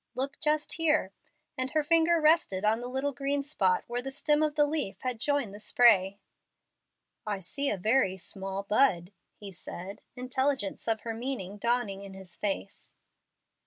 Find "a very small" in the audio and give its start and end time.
7.69-8.63